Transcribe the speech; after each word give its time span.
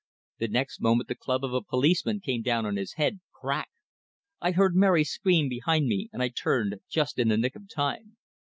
The 0.39 0.47
next 0.47 0.81
moment 0.81 1.09
the 1.09 1.15
club 1.15 1.43
of 1.43 1.53
a 1.53 1.61
policeman 1.61 2.21
came 2.21 2.41
down 2.41 2.65
on 2.65 2.75
his 2.75 2.93
head, 2.93 3.19
crack. 3.31 3.69
I 4.41 4.49
heard 4.49 4.75
Mary 4.75 5.03
scream 5.03 5.47
behind 5.47 5.85
me, 5.85 6.09
and 6.11 6.23
I 6.23 6.29
turned, 6.29 6.73
just 6.89 7.19
in 7.19 7.27
the 7.27 7.37
nick 7.37 7.55
of 7.55 7.69
time. 7.69 8.17